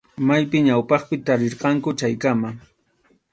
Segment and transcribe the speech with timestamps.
[0.27, 2.49] Maypim ñawpaqpi tarirqanku chaykama.